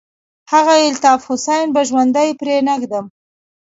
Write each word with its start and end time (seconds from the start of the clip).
هغه 0.51 0.73
الطاف 0.91 1.21
حسين 1.29 1.65
به 1.75 1.81
ژوندى 1.89 2.27
پرې 2.39 2.55
نه 2.67 2.73
ږدم. 2.81 3.05